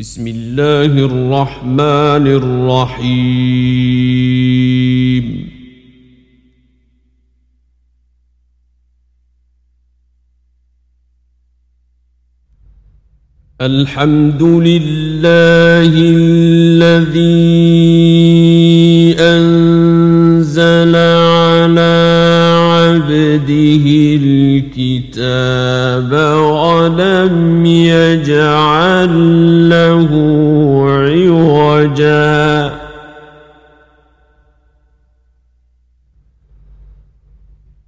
[0.00, 3.08] بسم الله الرحمن الرحيم.
[13.60, 17.48] الحمد لله الذي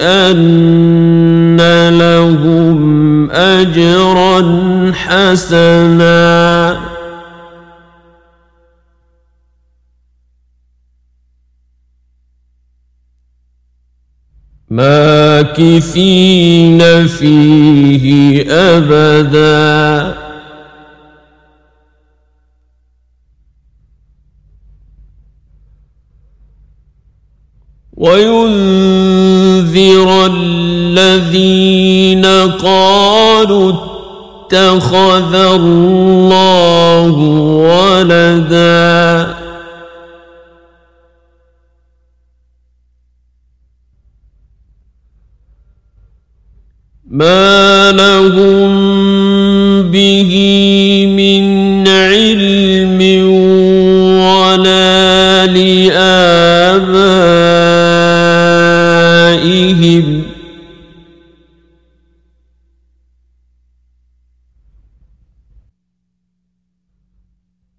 [0.00, 1.56] أن
[1.98, 6.76] لهم أجرا حسنا
[15.54, 20.23] ماكثين فيه أبدا
[28.04, 32.26] وينذر الذين
[32.60, 37.12] قالوا اتخذ الله
[37.68, 39.34] ولدا.
[47.14, 48.63] ما لهم
[59.84, 60.22] لآبائهم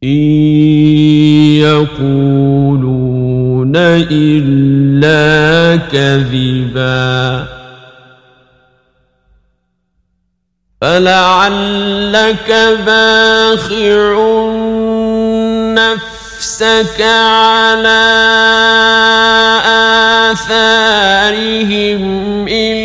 [0.05, 0.09] إن
[1.61, 7.54] يقولون إلا كذبا.
[10.85, 12.51] فلعلك
[12.87, 14.13] باخع
[15.81, 18.05] نفسك على
[20.33, 22.03] آثارهم
[22.49, 22.77] إن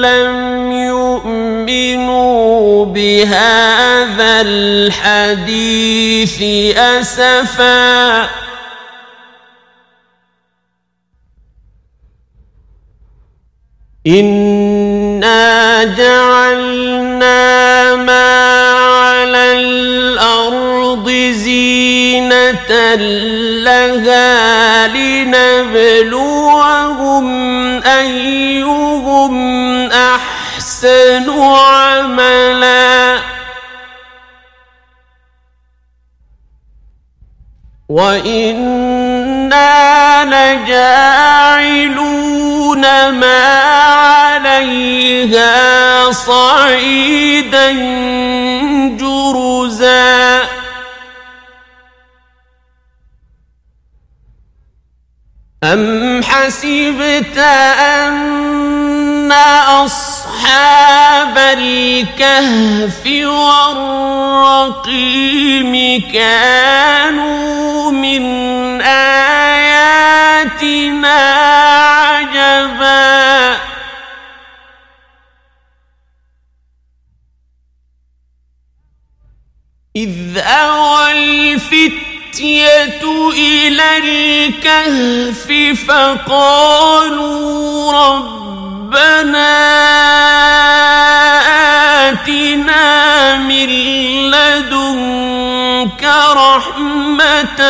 [0.00, 6.42] لم يؤمنوا بهذا الحديث
[6.78, 8.28] أسفا
[14.06, 17.03] إنا جعلنا
[17.96, 22.94] ما على الأرض زينة
[23.64, 26.24] لها لنبلوهم
[27.82, 29.34] أيهم
[29.90, 33.18] أحسن عملا
[37.88, 39.74] وإنا
[40.24, 41.84] لجاعلون
[43.10, 43.44] ما
[44.54, 45.63] عليها
[46.12, 47.72] صعيدا
[48.96, 50.44] جرزا.
[55.64, 59.32] أم حسبت أن
[59.84, 63.06] أصحاب الكهف
[64.46, 64.92] والرقيم
[66.12, 68.24] كانوا من
[68.82, 69.54] آياتنا
[71.98, 73.63] عجبا؟
[79.96, 85.46] إذ أوى الفتية إلى الكهف
[85.88, 87.42] فقالوا
[87.92, 89.54] ربنا
[92.10, 93.68] آتنا من
[94.30, 96.04] لدنك
[96.36, 97.60] رحمة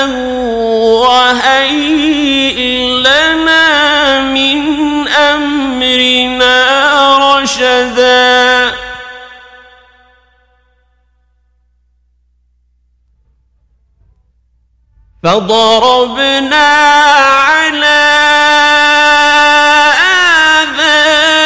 [1.05, 2.59] وهيئ
[3.05, 4.59] لنا من
[5.09, 6.57] أمرنا
[7.19, 8.34] رشدا.
[15.25, 16.67] فضربنا
[17.49, 18.05] على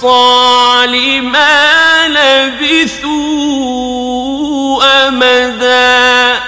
[0.03, 3.13] أحصى لما لبثوا
[5.07, 6.41] أمدا.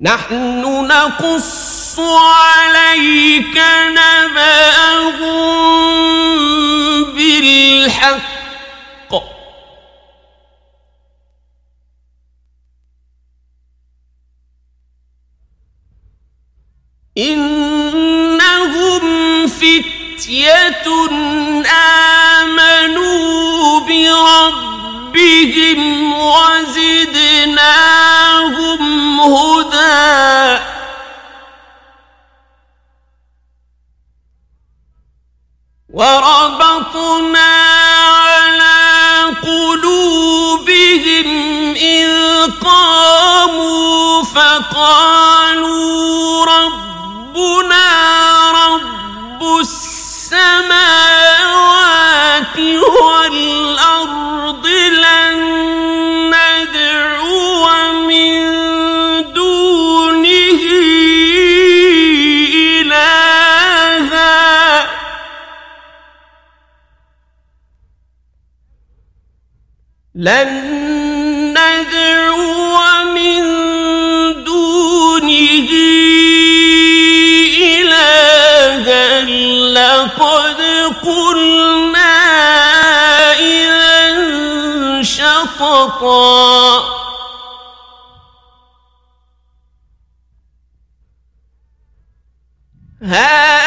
[0.00, 5.44] نحن نقص عليك نبأهم
[7.04, 8.33] بالحق.
[17.18, 19.04] إنهم
[19.46, 20.86] فتية
[22.42, 24.62] آمنوا بربهم
[26.12, 27.20] وزدناهم
[29.20, 30.64] هدى.
[35.94, 37.54] وربطنا
[38.10, 38.74] على
[39.42, 41.28] قلوبهم
[41.74, 42.10] إذ
[42.64, 45.44] قاموا فقالوا
[47.34, 50.38] ربنا رب السماوات
[52.58, 55.34] والأرض لن
[70.14, 70.48] لن
[71.58, 72.53] ندعو
[85.46, 86.94] سقطا
[93.02, 93.63] ها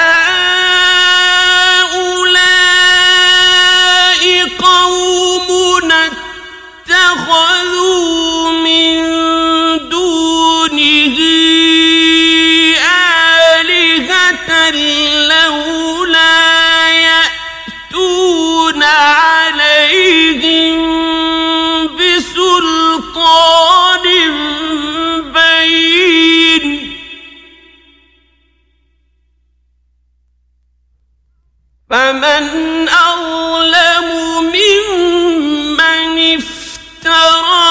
[32.22, 34.08] فمن أظلم
[34.42, 37.68] ممن افترى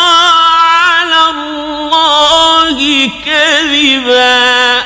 [0.62, 4.84] على الله كذبا.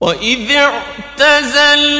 [0.00, 1.90] وإذ اعتزلتموهم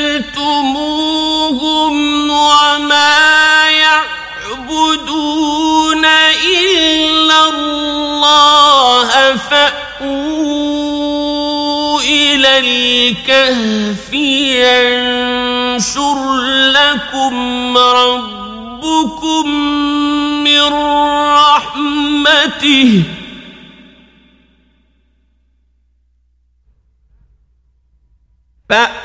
[2.30, 5.24] وما يعبدون
[6.04, 9.77] إلا الله فأووا
[12.38, 14.12] إلى الكهف
[14.62, 16.18] ينشر
[16.70, 17.34] لكم
[17.78, 19.48] ربكم
[20.44, 20.62] من
[21.34, 23.02] رحمته.
[28.68, 28.98] فأووا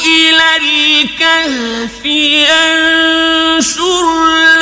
[0.00, 4.06] إلى الكهف ينشر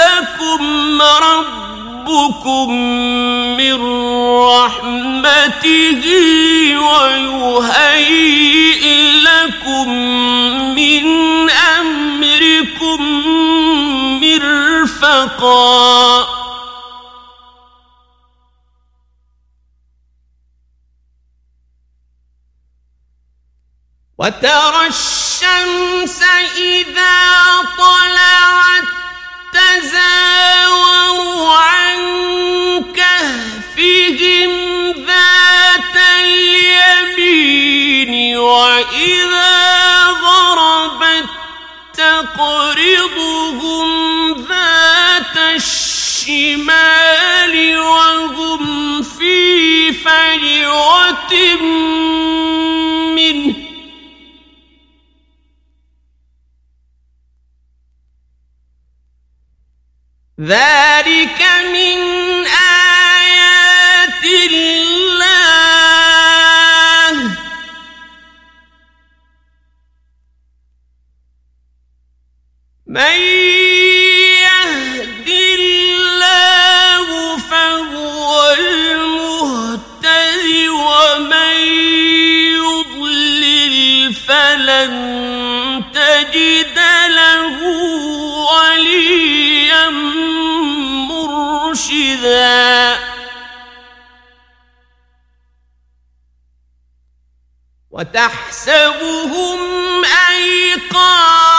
[0.02, 0.62] لكم
[1.02, 2.68] ربكم
[3.56, 3.97] من
[5.24, 6.04] رحمته
[6.78, 8.82] ويهيئ
[9.22, 9.88] لكم
[10.74, 11.06] من
[11.50, 13.02] أمركم
[14.20, 16.28] مرفقا.
[24.18, 26.22] وترى الشمس
[26.56, 27.18] إذا
[27.78, 28.84] طلعت
[29.52, 30.37] تزاور
[40.10, 41.28] غربت
[41.94, 43.88] تقرضهم
[44.32, 46.98] ذات الشمال
[47.78, 49.92] وهم في
[53.14, 53.54] منه.
[60.40, 62.46] ذلك من
[72.88, 73.20] من
[74.40, 78.54] يهد الله فهو
[80.68, 81.56] ومن
[82.56, 84.92] يضلل فلن
[85.94, 86.78] تجد
[87.08, 87.56] له
[88.52, 89.88] وليا
[91.10, 92.98] مرشدا.
[97.90, 99.58] وتحسبهم
[100.30, 101.57] أيقاظ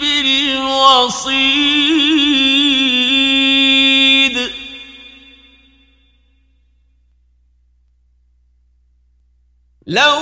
[0.00, 1.32] بالوصيد.
[9.86, 10.18] لو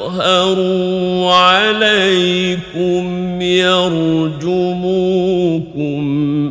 [0.00, 4.92] يظهروا عليكم يرجموكم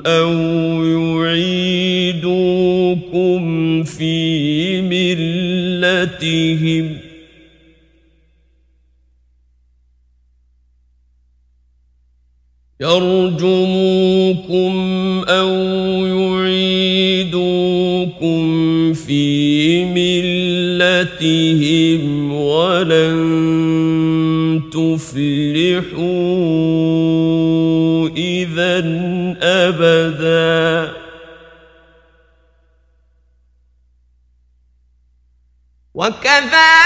[0.05, 0.31] أو
[0.85, 2.21] يعيدوكم
[3.83, 6.97] في ملتهم
[12.81, 14.73] يرجموكم
[15.27, 15.49] أو
[16.05, 16.20] يعيدوكم
[19.11, 19.85] في
[20.79, 22.03] ملتهم
[22.33, 23.19] ولن
[24.71, 26.01] تفلحوا
[28.17, 28.77] إذا
[29.41, 30.93] أبدا.
[35.93, 36.80] وكذلك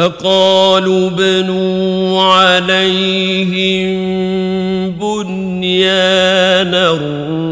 [0.00, 3.90] فقالوا بنوا عليهم
[4.90, 6.90] بنيانا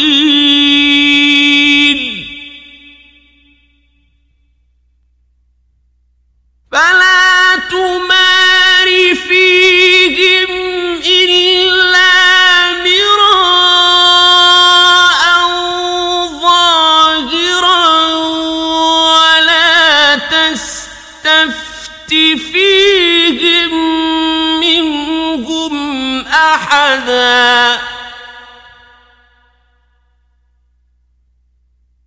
[26.61, 27.81] أحدا.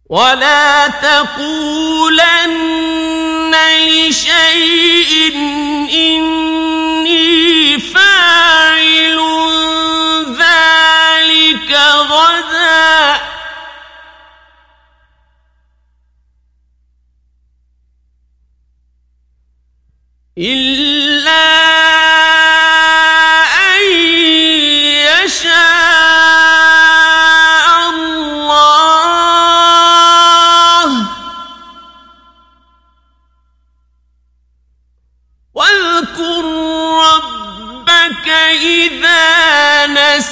[0.10, 2.33] ولا تقولن
[3.88, 5.36] لشيء
[5.93, 6.72] إني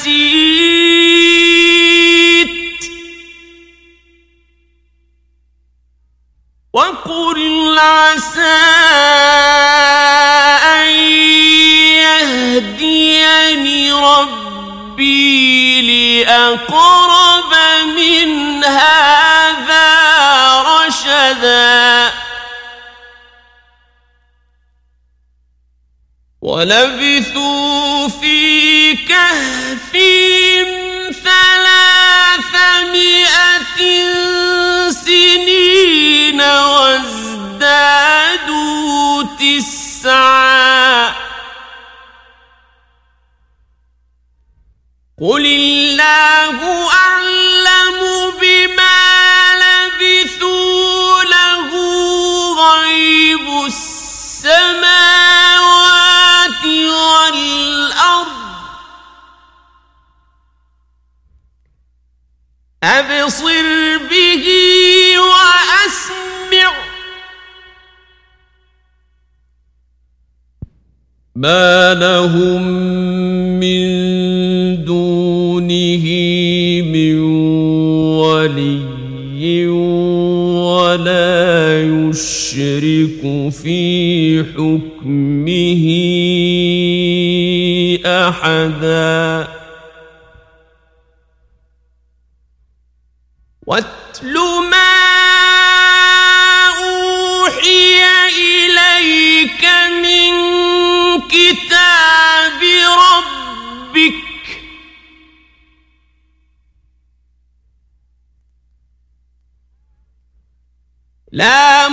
[0.02, 0.42] نسيت
[6.74, 8.42] وقل عسى
[10.64, 10.88] أن
[12.02, 15.42] يهديني ربي
[16.26, 17.54] لأقرب
[17.86, 19.92] من هذا
[20.62, 22.12] رشدا.
[26.42, 27.11] ولبثوا
[45.22, 48.00] قل الله أعلم
[48.42, 49.02] بما
[49.62, 51.70] لبثوا له
[52.74, 54.66] غيب السماوات
[56.66, 58.28] والأرض
[62.84, 64.46] أبصر به
[65.20, 66.72] وأسمع
[71.36, 72.62] ما لهم
[73.60, 74.01] من
[82.12, 85.84] يشرك في حكمه
[88.06, 89.48] أحدا.
[93.68, 94.36] واتل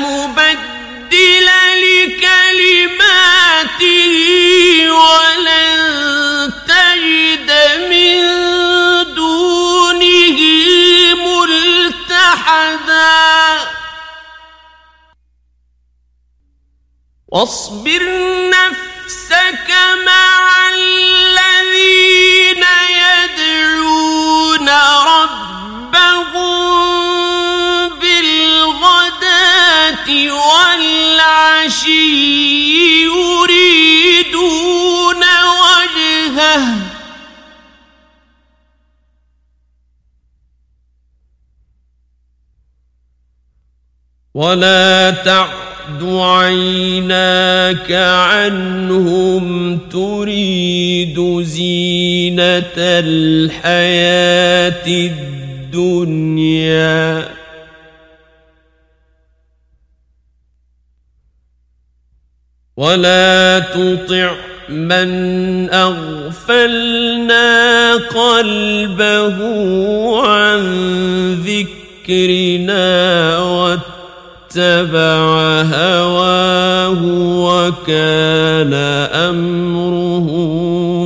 [0.08, 1.48] مبدل
[1.84, 3.34] لكلماته
[4.90, 7.50] ولن تجد
[7.90, 8.18] من
[9.14, 10.38] دونه
[11.26, 12.88] ملتحدا.
[17.28, 18.02] واصبر
[18.50, 19.70] نفسك
[20.06, 20.27] مع
[33.04, 35.22] يُرِيدُونَ
[35.64, 36.62] وَجْهَهُ.
[44.34, 54.86] وَلَا تَعْدُ عَيْنَاكَ عَنْهُمْ تُرِيدُ زِينَةَ الْحَيَاةِ
[55.68, 56.58] الدُّنْيَا.
[62.78, 64.34] ولا تطع
[64.68, 65.10] من
[65.70, 67.46] اغفلنا
[67.94, 69.38] قلبه
[70.26, 70.62] عن
[71.42, 75.22] ذكرنا واتبع
[75.74, 77.02] هواه
[77.42, 78.74] وكان
[79.14, 80.28] امره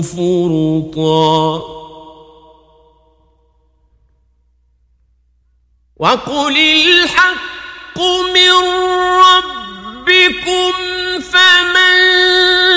[0.01, 1.63] فرطا.
[5.97, 7.99] وقل الحق
[8.35, 8.53] من
[9.25, 10.92] ربكم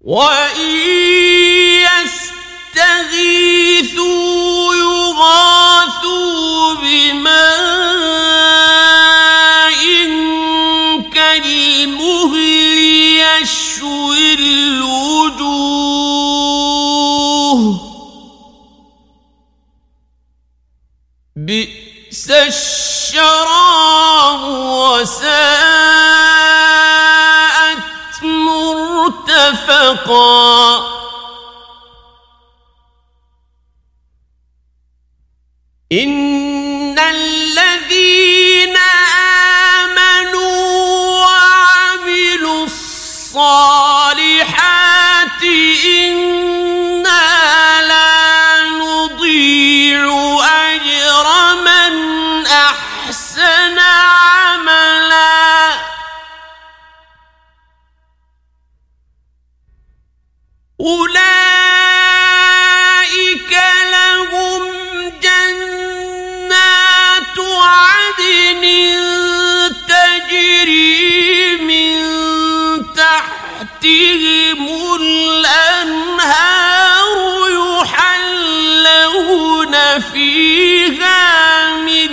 [0.00, 0.70] وإن
[2.80, 7.70] يستغيثوا يغاثوا بماء
[13.40, 15.50] يشوي الوجوه.
[21.36, 23.59] بئس الشراب
[29.50, 31.00] مرتفقا
[35.92, 36.39] إن
[80.00, 82.12] فيها من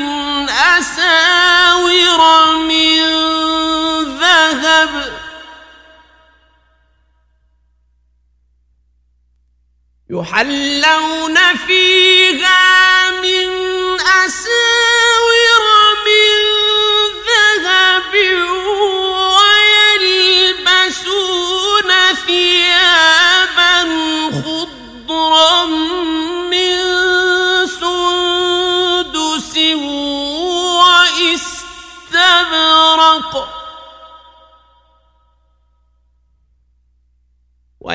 [0.49, 2.21] أساور
[2.57, 3.01] من
[4.19, 4.93] ذهب.
[10.09, 13.49] يحلون فيها من
[14.01, 15.65] أساور
[16.05, 16.37] من
[17.27, 18.13] ذهب
[20.57, 21.91] ويلبسون
[22.25, 23.75] ثيابا
[24.31, 25.86] خضرا.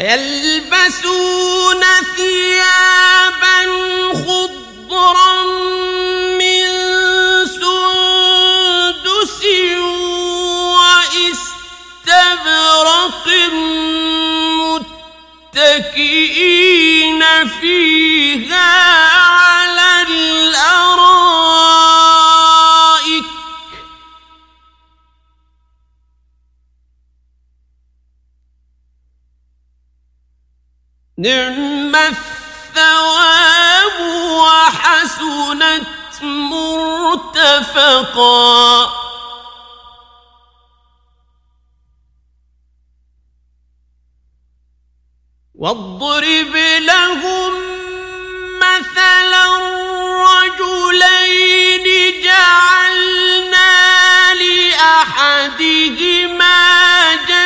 [0.03, 1.83] ويلبسون
[2.17, 3.59] ثيابا
[4.13, 5.62] خضرا
[31.23, 35.87] نعم الثواب وحسنت
[37.33, 38.23] مرتفقا.
[45.55, 47.53] واضرب لهم
[48.59, 49.47] مثلا
[50.33, 51.87] رجلين
[52.25, 53.73] جعلنا
[54.35, 55.83] لأحدهما
[57.15, 57.42] جنتين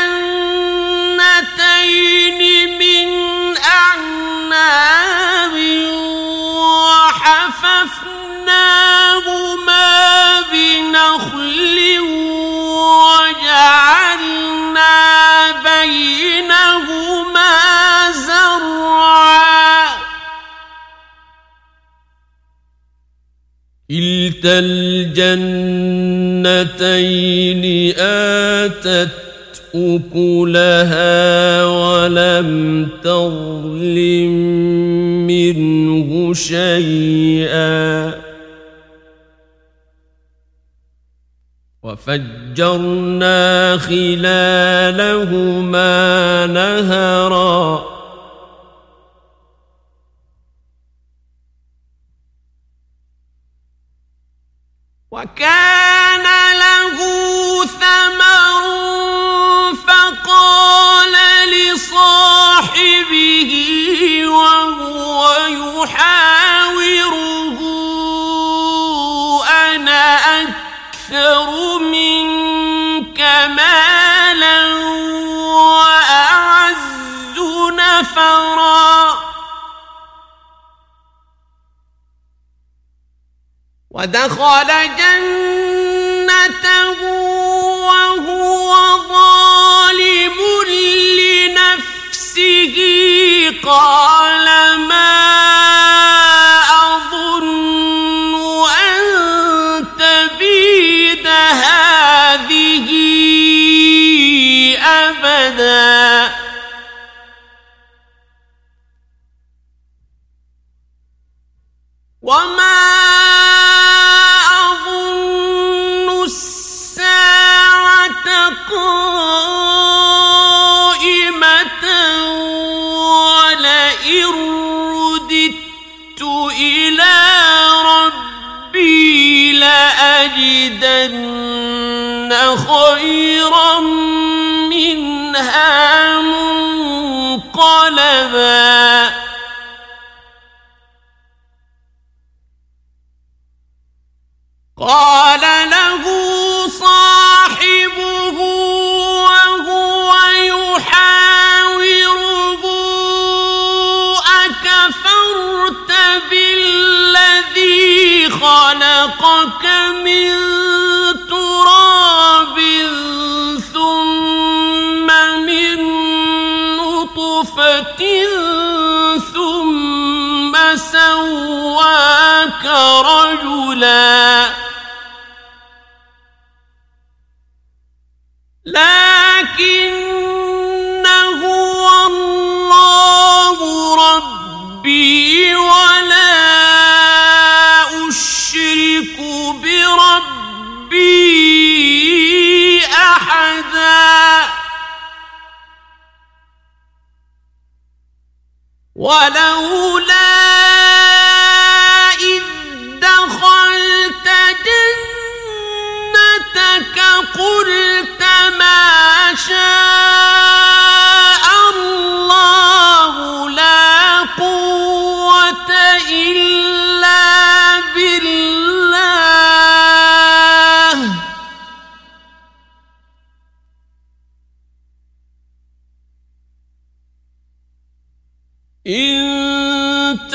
[23.96, 25.64] كلتا الجنتين
[27.98, 29.08] آتت
[29.74, 34.30] أكلها ولم تظلم
[35.26, 38.12] منه شيئا.
[41.82, 44.36] وفجرنا خلالهما
[46.46, 47.95] نهرًا.
[55.16, 55.75] وكان
[83.96, 86.78] ودخل جنته
[87.86, 88.70] وهو
[89.08, 90.38] ظالم
[91.18, 92.76] لنفسه.
[93.64, 94.15] قال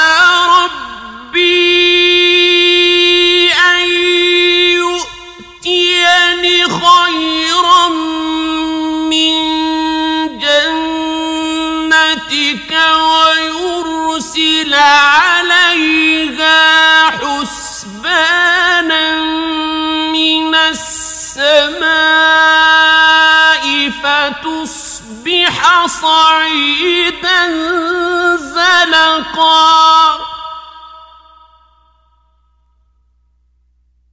[25.48, 27.48] فتصبح صعيدا
[28.36, 30.20] زلقا.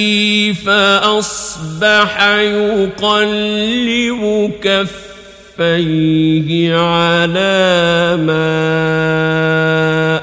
[0.53, 4.23] فأصبح يقلب
[4.63, 8.61] كفيه على ما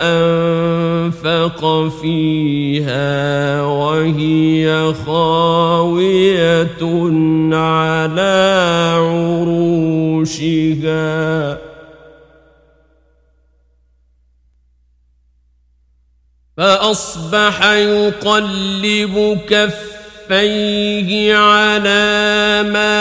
[0.02, 1.62] أنفق
[2.02, 6.82] فيها وهي خاوية
[7.54, 8.36] على
[9.38, 10.48] عروشها.
[16.58, 22.98] فأصبح يقلب كفيه على ما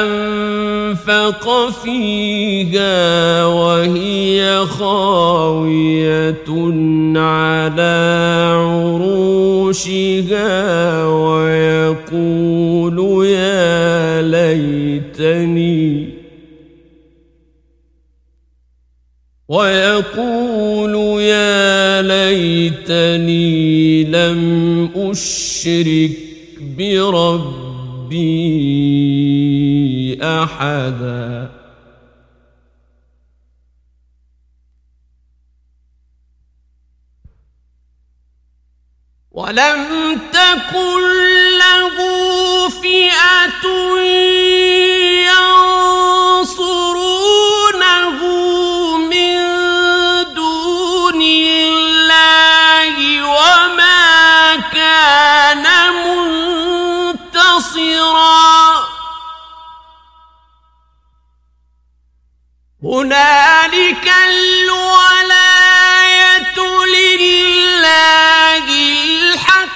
[0.00, 6.44] أنفق فيها وهي خاوية
[7.16, 7.94] على
[8.54, 10.06] عروشها
[11.06, 15.71] ويقول يا ليتني
[19.52, 23.44] ويقول يا ليتني
[24.04, 26.16] لم أشرك
[26.60, 28.18] بربي
[30.22, 31.50] أحدا.
[39.32, 41.02] ولم تكن
[41.58, 41.96] له
[42.68, 43.64] فئة
[63.02, 65.38] هنالك الولاية
[66.86, 69.72] لله الحق.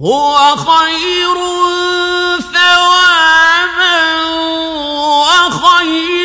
[0.00, 1.36] هو خير
[2.40, 4.00] ثوابا
[5.20, 6.15] وخير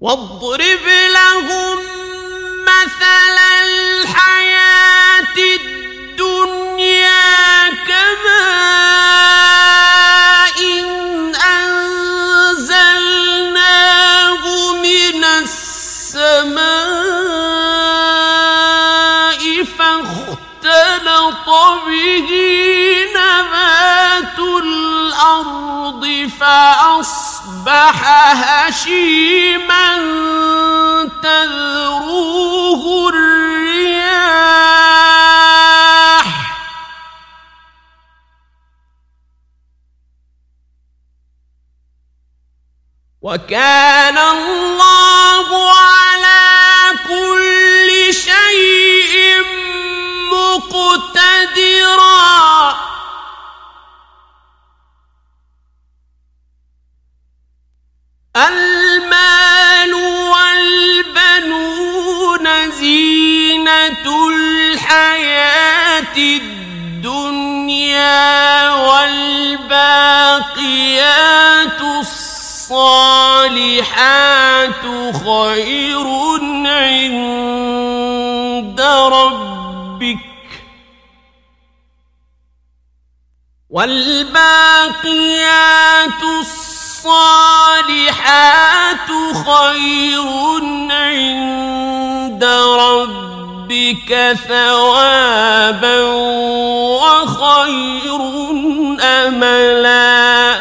[0.00, 1.78] واضرب لهم
[2.62, 7.20] مثل الحياة الدنيا
[7.86, 8.70] كماء
[10.60, 11.34] إن
[12.60, 13.12] أنزلناه
[14.72, 16.60] من السماء
[19.78, 21.48] فاختلط
[21.86, 22.30] به
[23.16, 26.04] نبات الأرض
[26.40, 27.98] فأصبح أصبح
[28.66, 29.96] هشيما
[31.22, 34.20] تذروه الرياح.
[43.22, 44.79] وكان الله
[58.48, 59.94] المال
[61.14, 61.90] والبنون
[62.70, 67.50] زينة الحياة الدنيا
[68.70, 69.70] والباقيات
[72.00, 72.80] الصالحات
[75.24, 76.06] خير
[76.66, 77.20] عند
[79.12, 80.18] ربك.
[83.70, 84.82] والباقيات
[86.22, 86.59] الصالحات
[87.80, 88.28] الصالحات
[89.46, 90.28] خير
[90.90, 92.44] عند
[92.80, 94.10] ربك
[94.48, 95.98] ثوابا
[97.00, 98.20] وخير
[99.00, 100.60] أملا.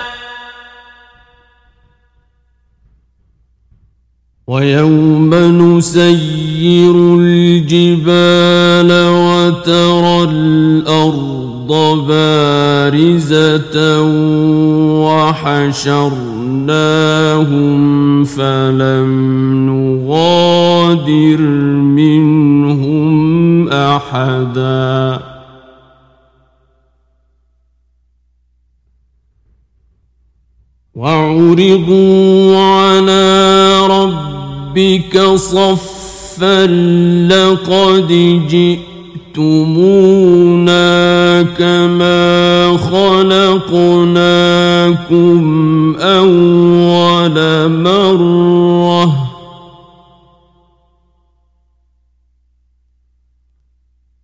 [4.48, 11.72] ويوم نسير الجبال وترى الأرض
[12.08, 13.76] بارزة
[15.06, 16.29] وحشر.
[16.50, 19.10] فأخذناهم فلم
[19.70, 21.42] نغادر
[21.82, 25.20] منهم أحدا
[30.96, 36.66] وعرضوا على ربك صفا
[37.28, 38.12] لقد
[39.40, 44.20] جئتمونا كما خلقناكم
[46.00, 49.30] أول مرة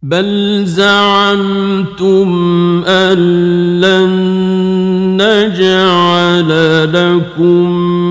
[0.03, 2.29] بل زعمتم
[2.87, 3.17] أن
[3.81, 4.09] لن
[5.21, 6.49] نجعل
[6.93, 8.04] لكم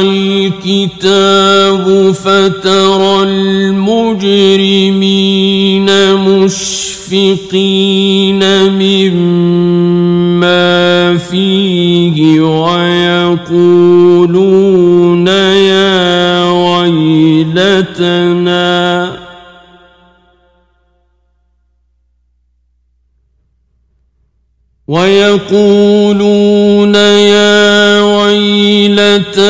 [0.00, 4.96] الكتاب فترى المجرمين
[6.14, 7.62] مشفقين
[8.72, 10.36] مما
[11.16, 12.40] فيه
[13.40, 14.06] ويقولون
[15.28, 17.96] يا ويلتنا
[25.56, 29.45] ويقولون يا ويلتنا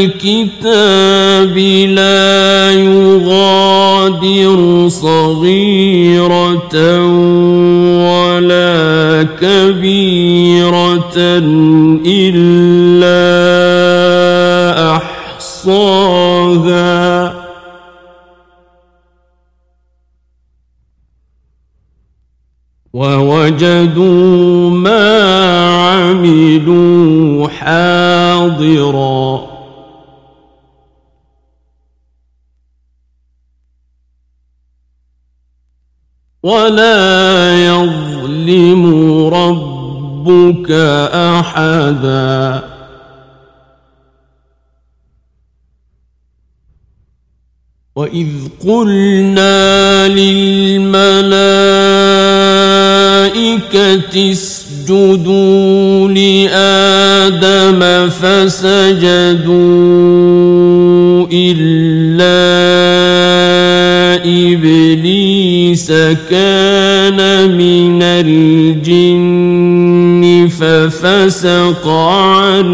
[0.00, 1.56] الكتاب
[1.88, 6.76] لا يغادر صغيرة
[8.06, 11.16] ولا كبيرة
[12.06, 13.20] إلا
[14.96, 16.80] أحصاها.
[22.92, 25.20] ووجدوا ما
[25.90, 29.49] عملوا حاضرا.
[36.50, 36.98] ولا
[37.66, 38.82] يظلم
[39.34, 40.70] ربك
[41.14, 42.70] أحدا.
[47.96, 48.28] وإذ
[48.66, 51.10] قلنا للملائكة
[54.32, 59.60] اسجدوا لآدم فسجدوا
[61.32, 62.49] إلا
[66.30, 69.40] كان من الجن
[70.48, 72.66] ففسق عن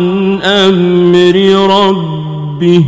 [0.42, 1.36] أمر
[1.78, 2.84] ربه.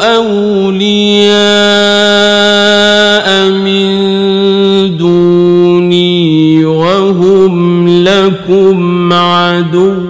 [0.00, 1.30] أولياء
[3.50, 3.90] من
[4.96, 5.29] دوني
[7.40, 10.04] وهم لكم عدو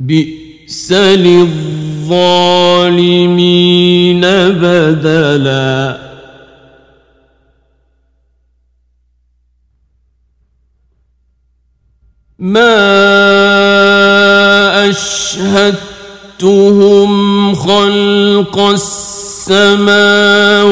[0.00, 1.80] بئس للظالمين
[4.60, 6.04] بدلا
[12.38, 12.74] ما
[14.90, 16.14] أشهدتهم
[17.54, 18.58] خلق
[19.50, 20.64] السماوات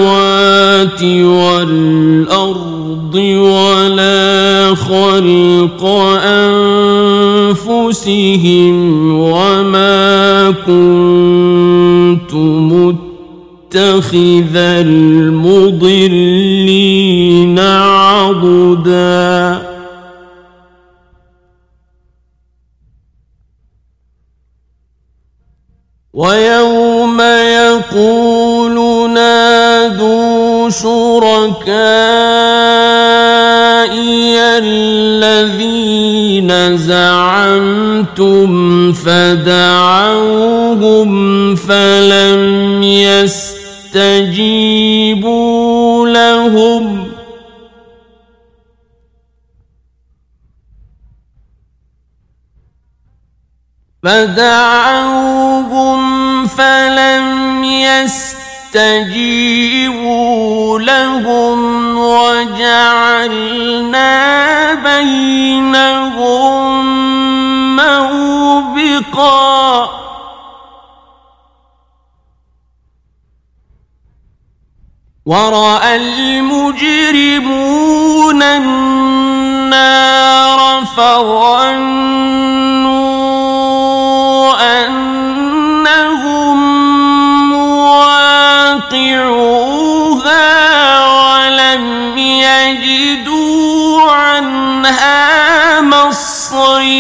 [1.24, 5.84] والأرض ولا خلق
[7.52, 8.74] أنفسهم
[9.12, 12.34] وما كنت
[13.74, 15.98] متخذ المضلين
[17.58, 19.32] عضداً.
[26.14, 26.71] ويوم
[54.02, 56.00] فدعوهم
[56.46, 57.64] فلم
[58.74, 59.20] يستجيبوا
[60.80, 61.58] لهم
[61.98, 63.44] وجعلنا
[64.74, 66.16] بينهم
[67.76, 69.42] موبقا.
[75.26, 77.22] ورأى المجرمون
[78.42, 79.82] النار
[80.96, 82.61] فظنوا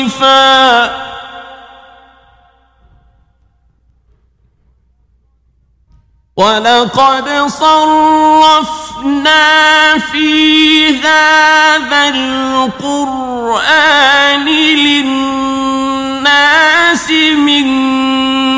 [0.04, 1.02] مصرفا
[6.36, 8.88] ولقد صرفنا
[9.98, 13.24] في هذا القرآن
[14.84, 15.90] للناس
[17.36, 17.66] من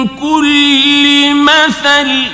[0.09, 2.31] كل مثل.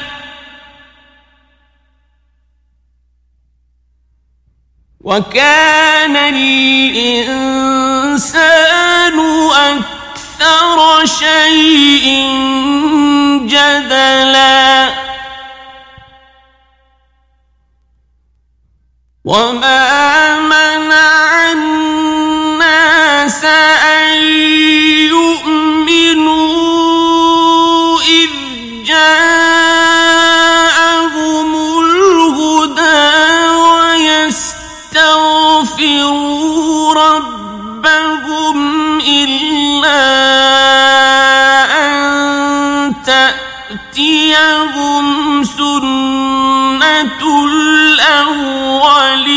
[5.01, 8.00] وكان الإنسان
[10.41, 12.07] أكثر شيء
[13.47, 14.89] جدلا.
[19.25, 24.30] وما منع الناس أن
[48.90, 49.29] الأولين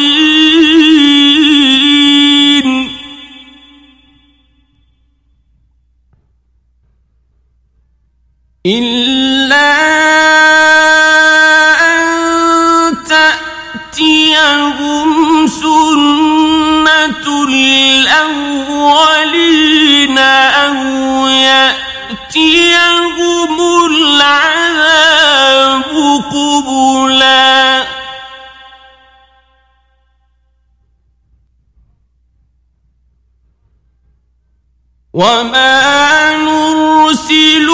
[35.13, 37.69] وما نرسل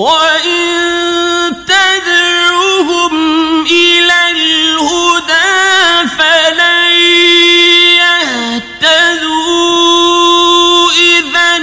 [0.00, 0.80] وإن
[3.66, 6.92] إلى الهدى فلن
[8.80, 9.30] يهتدوا
[10.90, 11.56] إذا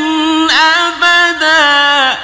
[0.52, 2.18] أبدا.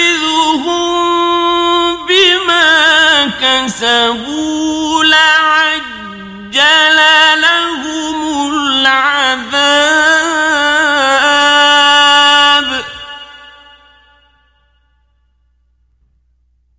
[3.42, 7.00] كسبوا لعجل
[7.42, 8.18] لهم
[8.54, 9.70] العذاب.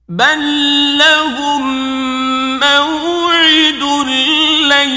[0.08, 0.42] بل
[0.98, 1.62] لهم
[2.61, 3.82] موعد
[4.72, 4.90] لن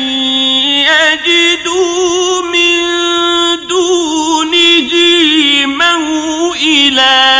[0.92, 2.82] يجدوا من
[3.68, 4.92] دونه
[5.66, 7.34] موئلا.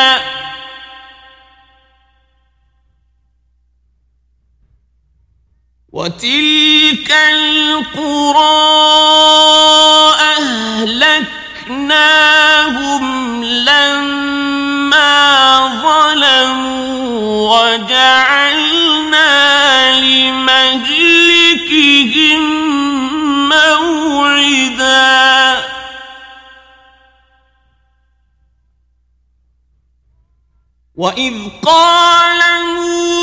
[5.94, 8.64] وتلك القرى
[10.90, 11.84] أهلكناهم
[13.44, 15.14] لما
[15.84, 17.14] ظلموا
[17.54, 19.32] وجعلنا
[20.02, 21.24] لمهلكهم
[23.50, 24.94] موعدا.
[30.96, 32.40] وإذ قال
[32.76, 33.23] موسى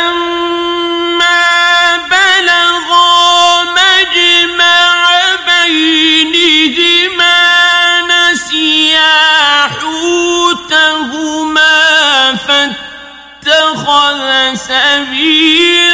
[14.55, 15.90] سبيله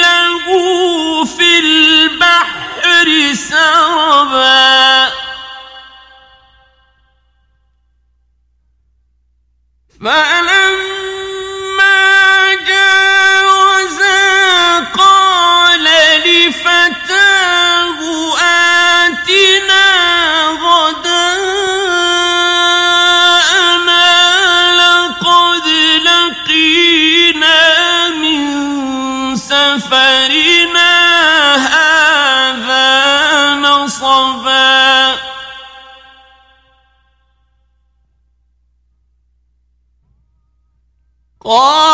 [29.88, 30.93] سفرنا
[31.55, 32.89] هذا
[33.55, 35.15] نصبا.
[41.45, 41.86] قال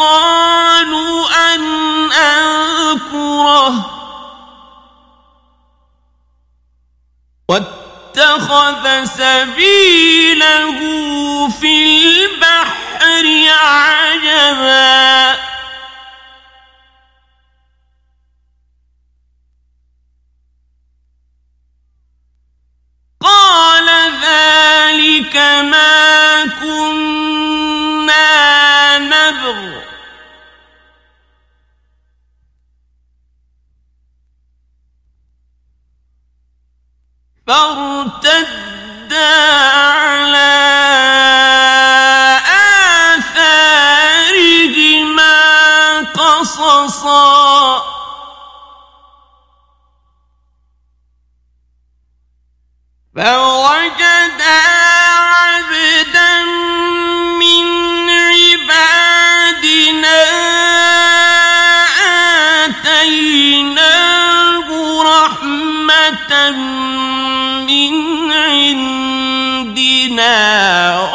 [0.00, 0.92] الشيطان
[1.34, 3.74] أن أذكره.
[7.48, 10.78] واتخذ سبيله
[11.48, 13.02] في البحر
[13.48, 15.36] عجبا.
[23.20, 23.88] قال
[24.22, 28.28] ذلك ما كنا
[28.98, 29.79] نبغي.
[37.50, 39.34] فارتدا
[39.90, 40.54] على
[44.30, 45.34] آثارهما
[46.14, 47.50] قصصا.
[53.16, 53.99] فوجد
[70.70, 71.09] now.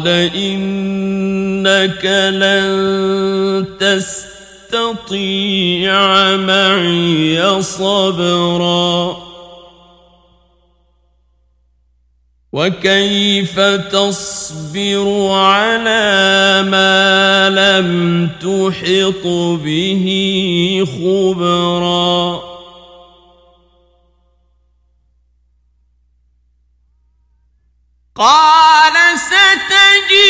[0.00, 3.66] قال إنك لن
[4.70, 5.96] تستطيع
[6.36, 9.30] معي صبرا.
[12.52, 19.26] وكيف تصبر على ما لم تحط
[19.64, 20.04] به
[20.86, 22.50] خبرا.
[28.14, 28.89] قال
[29.30, 30.29] ستجی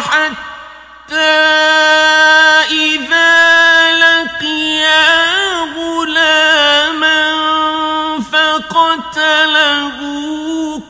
[0.00, 1.14] حتى
[2.70, 3.28] إذا
[5.76, 7.22] غلاما
[8.32, 9.98] فقتله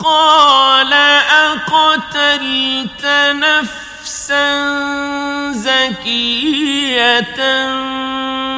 [0.01, 0.93] قال
[1.33, 4.49] أقتلت نفسا
[5.53, 7.41] زكية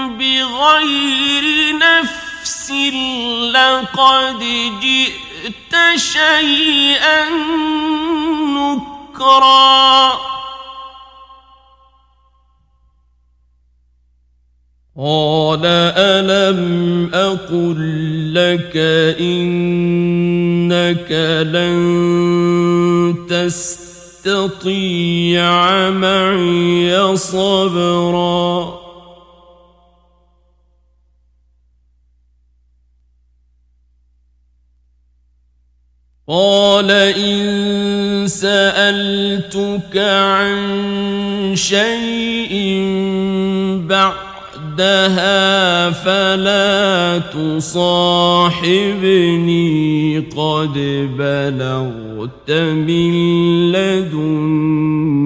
[0.07, 2.71] بغير نفس
[3.55, 4.41] لقد
[4.81, 7.25] جئت شيئا
[8.45, 8.90] نكرا
[14.97, 18.77] قال ألم أقل لك
[19.21, 21.13] إنك
[21.53, 21.77] لن
[24.25, 24.71] تستطيع
[25.91, 28.80] معي صبرا
[36.31, 42.55] قال إن سألتك عن شيء
[43.89, 44.31] بعد
[44.81, 47.19] بعدها فلا
[47.59, 48.69] تصاحبني
[50.19, 50.75] قد
[51.19, 53.13] بلغت من
[53.73, 55.20] لدني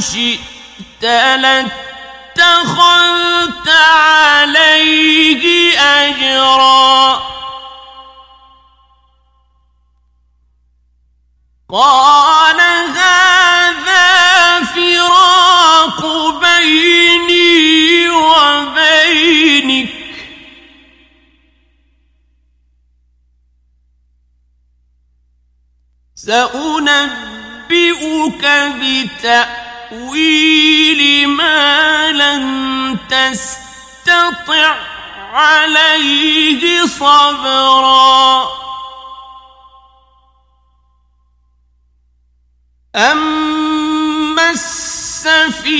[0.00, 1.04] شئت
[2.32, 2.48] لاتخذت
[3.68, 5.44] عليه
[5.78, 7.30] أجرا.
[11.68, 12.60] قال
[12.96, 16.00] هذا فراق
[16.40, 19.90] بيني وبينك.
[26.14, 27.20] سأنبئ
[27.70, 29.24] أنبئك
[29.90, 34.76] بتأويل ما لم تستطع
[35.32, 38.48] عليه صبرا.
[42.96, 45.70] أما السفينة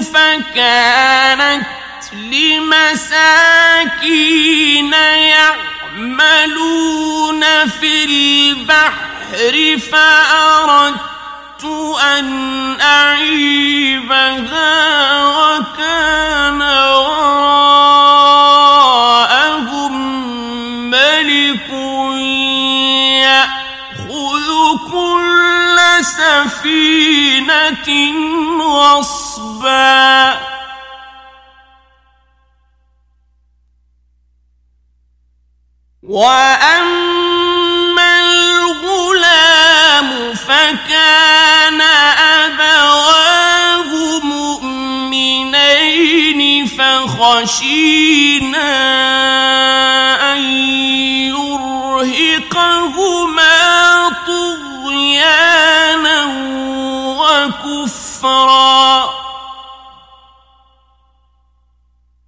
[0.00, 1.66] فكانت
[2.12, 3.32] لمساكين
[5.92, 6.60] يعملون
[7.68, 10.94] في البحر البحر
[11.60, 14.64] فأردت أن أعيبها
[15.24, 17.80] وكان وراءهم
[20.90, 21.70] ملك
[23.20, 24.48] يأخذ
[24.92, 27.88] كل سفينة
[28.60, 30.40] غصبا.
[36.02, 37.19] وأما
[40.50, 41.80] فكان
[42.42, 43.90] أبواه
[44.24, 45.60] مؤمنين
[46.66, 48.10] فخشينا
[50.32, 50.42] أن
[52.10, 52.78] يرهقهما
[54.26, 56.18] طغيانا
[57.20, 58.90] وكفرا.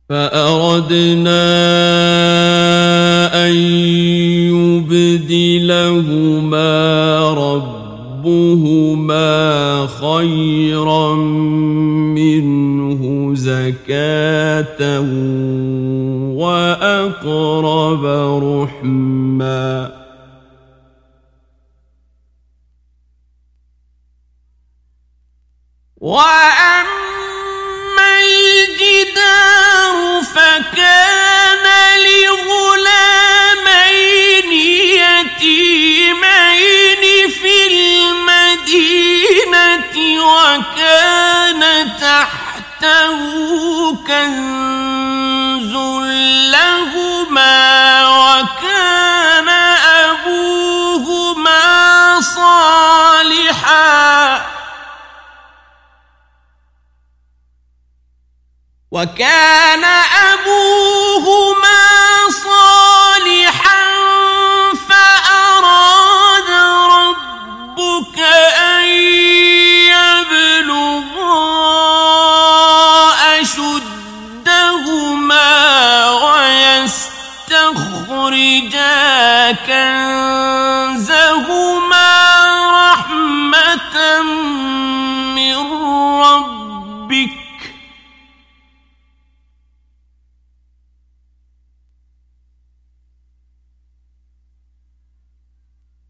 [0.08, 1.42] فأردنا
[3.46, 3.54] أن
[4.92, 6.21] يبدلهما
[8.22, 11.14] ربهما خيرا
[12.14, 15.00] منه زكاة
[16.38, 18.04] وأقرب
[18.44, 19.92] رحما
[26.00, 26.51] وأما
[38.68, 41.62] المدينة وكان
[42.00, 43.18] تحته
[44.06, 45.72] كنز
[46.52, 47.58] لهما
[48.06, 49.48] وكان
[50.08, 51.60] أبوهما
[52.20, 53.72] صالحا.
[58.90, 59.84] وكان
[60.34, 61.80] أبوهما
[62.30, 63.71] صالحا.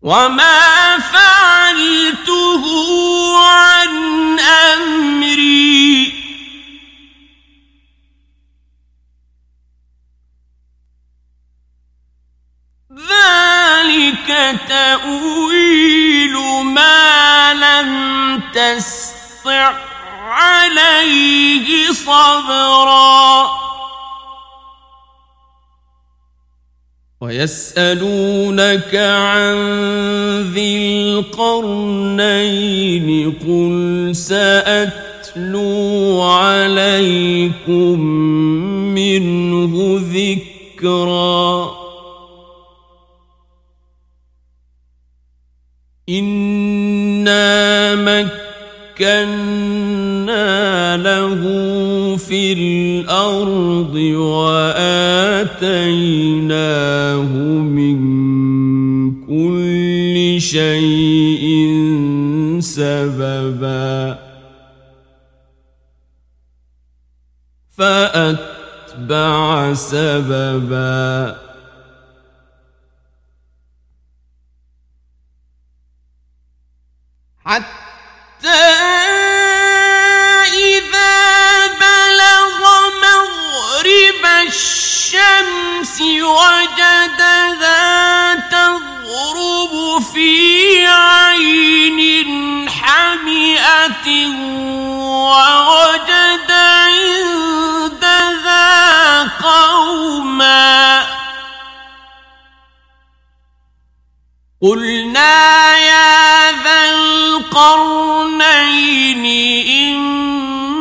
[0.02, 2.64] وما فعلته
[3.38, 6.12] عن امري.
[12.92, 14.28] ذلك
[14.68, 19.72] تاويل ما لم تستع
[20.28, 23.71] عليه صبرا.
[27.22, 29.56] ويسألونك عن
[30.54, 30.76] ذي
[31.22, 33.08] القرنين
[33.46, 35.72] قل سأتلو
[36.22, 38.00] عليكم
[38.98, 41.70] منه ذكرا.
[46.08, 47.94] إنا
[48.98, 49.36] مكنا
[50.96, 51.42] له
[52.16, 53.94] في الأرض
[55.62, 57.32] وآتيناه
[57.62, 57.96] من
[59.26, 61.44] كل شيء
[62.60, 64.18] سببا
[67.76, 71.36] فأتبع سببا
[77.44, 77.81] حتى
[84.52, 87.80] الشمس وجدها
[88.34, 92.00] تغرب في عين
[92.70, 94.08] حمئة
[95.08, 96.50] ووجد
[96.82, 98.02] عندها
[99.42, 101.06] قوما.
[104.62, 108.04] قلنا يا ذا القرنين
[109.96, 110.72] إما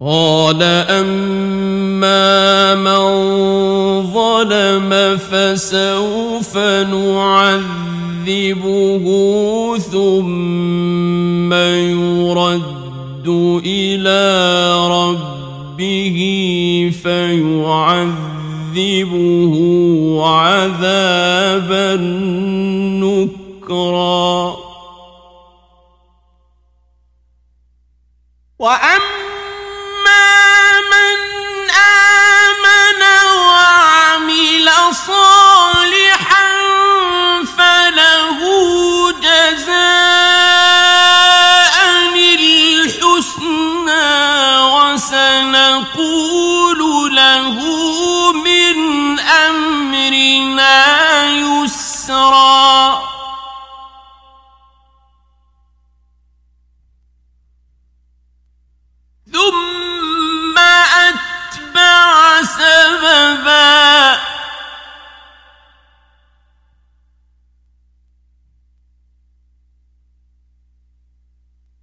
[0.00, 3.00] قال أما من
[4.12, 8.64] ظلم فسوف نعذبه
[9.78, 13.28] ثم يرد
[13.66, 16.18] إلى ربه
[17.02, 18.30] فيعذب
[18.70, 19.54] يعذبه
[20.26, 21.96] عذابا
[23.02, 24.56] نكرا.
[28.58, 29.09] وأما
[34.20, 34.68] وعمل
[35.06, 36.46] صالحا
[37.56, 38.40] فله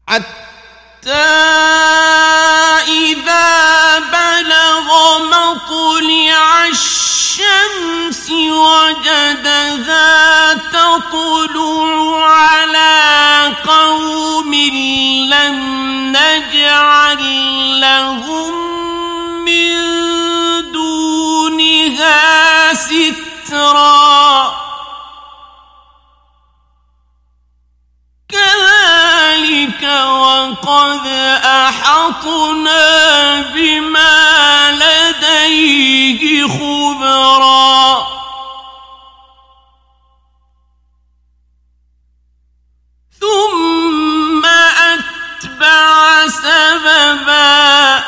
[0.07, 1.11] حتى
[2.87, 4.87] إذا بلغ
[5.19, 14.53] مطلع الشمس وجدها تطلع على قوم
[15.33, 15.57] لم
[16.15, 17.21] نجعل
[17.81, 18.53] لهم
[19.45, 19.71] من
[20.71, 24.66] دونها سترا.
[29.77, 31.07] كذلك وقد
[31.45, 38.07] أحطنا بما لديه خبرا.
[43.19, 48.03] ثم أتبع سببا.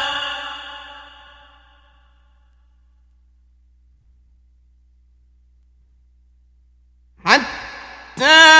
[7.25, 8.59] حتى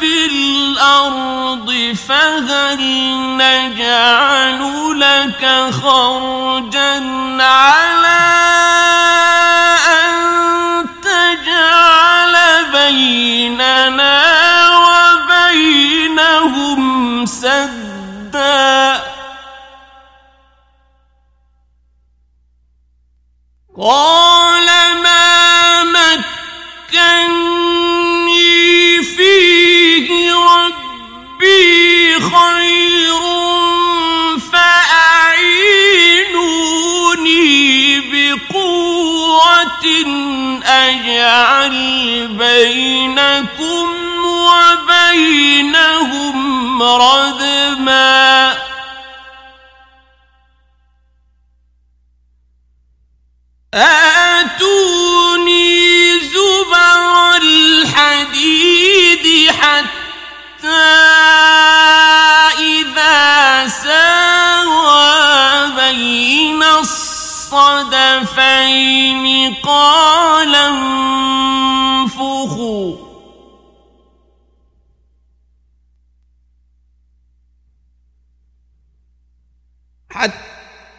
[0.00, 2.80] في الأرض فهل
[3.36, 4.60] نجعل
[5.00, 5.42] لك
[5.82, 6.94] خرجا
[7.42, 8.24] على
[9.88, 10.14] أن
[11.02, 12.34] تجعل
[12.72, 14.37] بيننا
[15.68, 19.02] وبينهم سدا.
[23.80, 24.66] قال
[25.02, 27.02] ما مكني
[29.02, 33.22] فيه ربي خير
[34.52, 35.20] فأعينوني
[38.00, 39.86] بقوة
[40.64, 41.76] أجعل
[42.28, 43.97] بينكم
[46.96, 48.54] ردما
[54.88, 59.88] آتوني زبر الحديد حتى
[62.58, 65.18] إذا ساوى
[65.76, 67.98] بين الصدفين
[69.54, 70.54] قال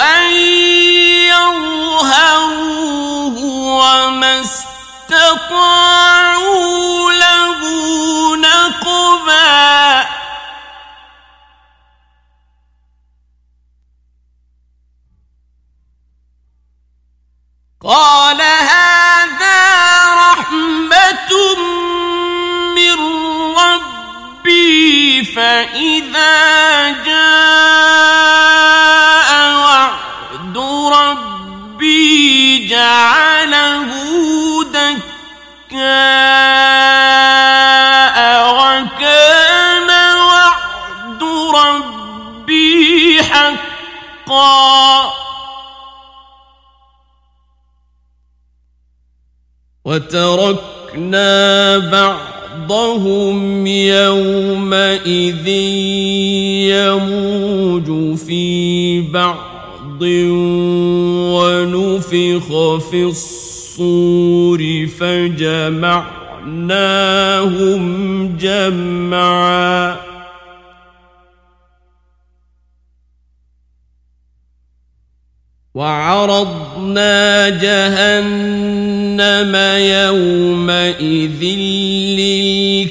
[0.00, 0.30] أن
[3.80, 5.52] وما استطاعوا
[7.12, 7.60] له
[8.36, 10.06] نقبا.
[17.82, 19.60] قال هذا
[20.14, 21.30] رحمة
[22.74, 22.98] من
[23.56, 26.09] ربي فإذا
[49.90, 55.48] وتركنا بعض بعضهم يومئذ
[56.68, 60.02] يموج في بعض
[61.34, 62.46] ونفخ
[62.90, 66.16] في الصور فجمعناهم
[68.40, 70.09] جمعا
[75.80, 81.42] وعرضنا جهنم يومئذ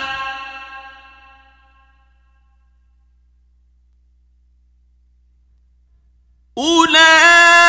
[6.57, 7.68] أولئك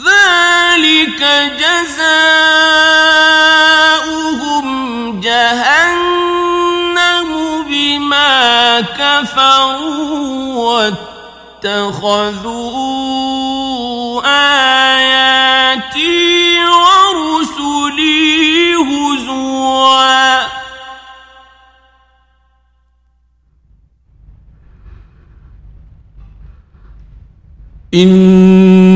[0.00, 1.20] ذلك
[1.58, 1.96] جزاؤهم
[5.20, 7.30] جهنم
[7.68, 10.54] بما كفروا
[11.64, 12.52] واتخذوا
[14.96, 20.46] آياتي ورسلي هزوا
[27.94, 28.95] إن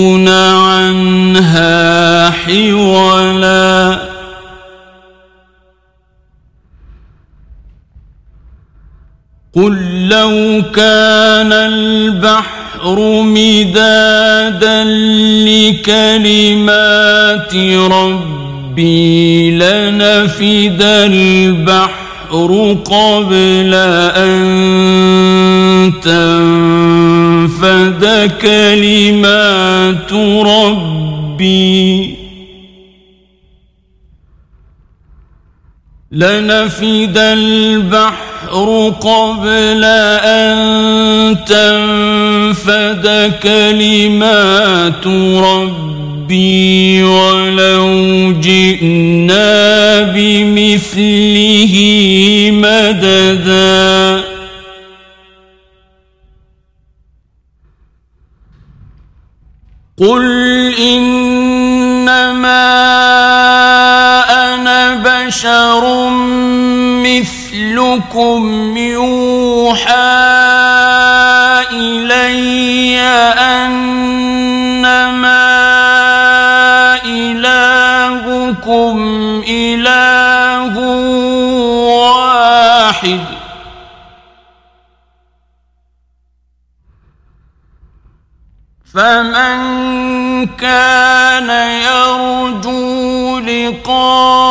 [2.45, 3.97] حولا
[9.55, 14.83] قل لو كان البحر مدادا
[15.47, 17.55] لكلمات
[17.91, 23.73] ربي لنفد البحر قبل
[24.15, 24.41] أن
[26.03, 28.03] تنفد
[28.41, 30.13] كلمات
[30.47, 32.00] ربي.
[36.11, 39.83] لنفد البحر قبل
[40.23, 43.05] أن تنفد
[43.43, 45.07] كلمات
[45.37, 51.75] ربي ولو جئنا بمثله
[52.53, 54.21] مددا.
[59.97, 60.25] قل
[60.79, 61.50] إنما
[68.11, 69.91] مثلكم يوحى
[71.71, 72.99] إلي
[73.39, 74.01] أنما
[77.05, 78.97] إلهكم
[79.47, 80.77] إله
[81.87, 83.19] واحد.
[88.93, 89.57] فمن
[90.47, 91.49] كان
[91.81, 94.50] يرجو لقاء